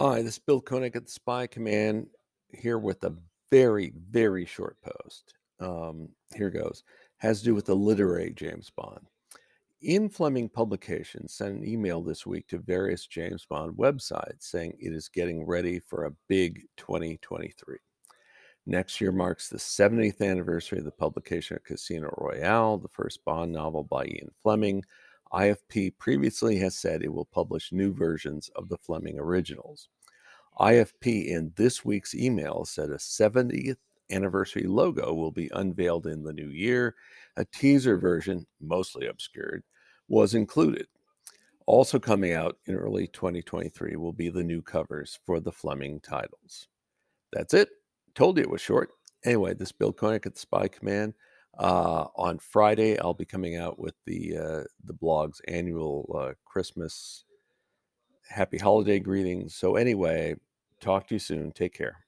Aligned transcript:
Hi, 0.00 0.22
this 0.22 0.34
is 0.34 0.38
Bill 0.38 0.60
Koenig 0.60 0.94
at 0.94 1.06
the 1.06 1.10
Spy 1.10 1.48
Command 1.48 2.06
here 2.52 2.78
with 2.78 3.02
a 3.02 3.16
very, 3.50 3.92
very 4.08 4.44
short 4.44 4.76
post. 4.80 5.34
Um, 5.58 6.10
here 6.36 6.50
goes. 6.50 6.84
Has 7.16 7.40
to 7.40 7.46
do 7.46 7.54
with 7.56 7.64
the 7.64 7.74
literary 7.74 8.32
James 8.32 8.70
Bond. 8.70 9.08
Ian 9.82 10.08
Fleming 10.08 10.50
Publications 10.50 11.34
sent 11.34 11.56
an 11.56 11.68
email 11.68 12.00
this 12.00 12.24
week 12.24 12.46
to 12.46 12.58
various 12.58 13.08
James 13.08 13.44
Bond 13.44 13.76
websites 13.76 14.42
saying 14.42 14.74
it 14.78 14.92
is 14.92 15.08
getting 15.08 15.44
ready 15.44 15.80
for 15.80 16.04
a 16.04 16.14
big 16.28 16.62
2023. 16.76 17.78
Next 18.66 19.00
year 19.00 19.10
marks 19.10 19.48
the 19.48 19.58
70th 19.58 20.20
anniversary 20.20 20.78
of 20.78 20.84
the 20.84 20.92
publication 20.92 21.56
of 21.56 21.64
Casino 21.64 22.14
Royale, 22.18 22.78
the 22.78 22.86
first 22.86 23.24
Bond 23.24 23.50
novel 23.50 23.82
by 23.82 24.04
Ian 24.04 24.30
Fleming, 24.44 24.84
IFP 25.32 25.96
previously 25.98 26.58
has 26.58 26.76
said 26.78 27.02
it 27.02 27.12
will 27.12 27.26
publish 27.26 27.72
new 27.72 27.92
versions 27.92 28.50
of 28.56 28.68
the 28.68 28.78
Fleming 28.78 29.18
originals. 29.18 29.88
IFP 30.58 31.26
in 31.28 31.52
this 31.56 31.84
week's 31.84 32.14
email 32.14 32.64
said 32.64 32.90
a 32.90 32.96
70th 32.96 33.76
anniversary 34.10 34.64
logo 34.64 35.12
will 35.14 35.30
be 35.30 35.50
unveiled 35.54 36.06
in 36.06 36.24
the 36.24 36.32
new 36.32 36.48
year. 36.48 36.94
A 37.36 37.44
teaser 37.44 37.98
version, 37.98 38.46
mostly 38.60 39.06
obscured, 39.06 39.62
was 40.08 40.34
included. 40.34 40.86
Also 41.66 41.98
coming 41.98 42.32
out 42.32 42.56
in 42.66 42.74
early 42.74 43.06
2023 43.08 43.96
will 43.96 44.12
be 44.12 44.30
the 44.30 44.42
new 44.42 44.62
covers 44.62 45.18
for 45.26 45.38
the 45.38 45.52
Fleming 45.52 46.00
titles. 46.00 46.68
That's 47.32 47.52
it. 47.52 47.68
Told 48.14 48.38
you 48.38 48.42
it 48.42 48.50
was 48.50 48.62
short. 48.62 48.90
Anyway, 49.24 49.52
this 49.54 49.72
Bill 49.72 49.92
Koenig 49.92 50.26
at 50.26 50.34
the 50.34 50.40
Spy 50.40 50.68
Command. 50.68 51.12
Uh, 51.58 52.06
on 52.14 52.38
Friday, 52.38 52.98
I'll 52.98 53.14
be 53.14 53.24
coming 53.24 53.56
out 53.56 53.78
with 53.78 53.94
the 54.06 54.36
uh, 54.36 54.64
the 54.84 54.92
blog's 54.92 55.40
annual 55.48 56.08
uh, 56.16 56.34
Christmas 56.44 57.24
happy 58.28 58.58
holiday 58.58 58.98
greetings. 58.98 59.54
So 59.54 59.76
anyway, 59.76 60.36
talk 60.80 61.08
to 61.08 61.14
you 61.14 61.18
soon. 61.18 61.52
Take 61.52 61.74
care. 61.74 62.04